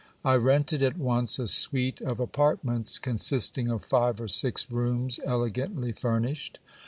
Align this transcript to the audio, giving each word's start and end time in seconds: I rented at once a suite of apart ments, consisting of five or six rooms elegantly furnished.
I 0.25 0.33
rented 0.33 0.81
at 0.81 0.97
once 0.97 1.37
a 1.37 1.45
suite 1.45 2.01
of 2.01 2.19
apart 2.19 2.63
ments, 2.63 2.97
consisting 2.97 3.67
of 3.69 3.85
five 3.85 4.19
or 4.19 4.27
six 4.29 4.71
rooms 4.71 5.19
elegantly 5.23 5.91
furnished. 5.91 6.57